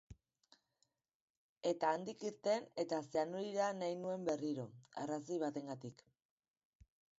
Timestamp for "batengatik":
5.47-6.05